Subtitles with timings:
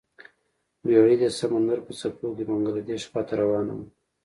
[0.85, 3.85] بیړۍ د سمندر په څپو کې بنګلادیش خواته روانه وه.